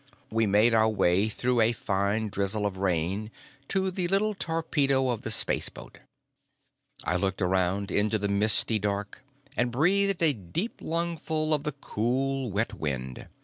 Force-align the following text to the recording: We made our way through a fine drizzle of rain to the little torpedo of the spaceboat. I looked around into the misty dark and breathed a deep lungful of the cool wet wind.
We 0.31 0.47
made 0.47 0.73
our 0.73 0.89
way 0.89 1.29
through 1.29 1.61
a 1.61 1.73
fine 1.73 2.29
drizzle 2.29 2.65
of 2.65 2.77
rain 2.77 3.29
to 3.67 3.91
the 3.91 4.07
little 4.07 4.33
torpedo 4.33 5.09
of 5.09 5.21
the 5.21 5.29
spaceboat. 5.29 5.99
I 7.03 7.15
looked 7.17 7.39
around 7.39 7.91
into 7.91 8.17
the 8.17 8.27
misty 8.27 8.79
dark 8.79 9.21
and 9.55 9.71
breathed 9.71 10.23
a 10.23 10.33
deep 10.33 10.81
lungful 10.81 11.53
of 11.53 11.65
the 11.65 11.71
cool 11.73 12.49
wet 12.51 12.73
wind. 12.73 13.27